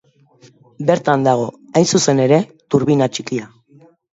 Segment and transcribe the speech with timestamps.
[0.87, 1.45] Bertan dago,
[1.81, 2.41] hain zuzen ere,
[2.77, 3.53] turbina txikia.